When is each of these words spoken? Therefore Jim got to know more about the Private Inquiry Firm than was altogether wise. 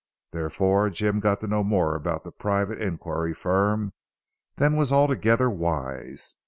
Therefore 0.31 0.89
Jim 0.89 1.19
got 1.19 1.41
to 1.41 1.47
know 1.47 1.63
more 1.63 1.93
about 1.95 2.23
the 2.23 2.31
Private 2.31 2.81
Inquiry 2.81 3.35
Firm 3.35 3.93
than 4.55 4.75
was 4.75 4.91
altogether 4.91 5.47
wise. 5.47 6.37